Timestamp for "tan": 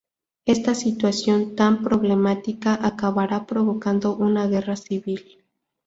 1.55-1.83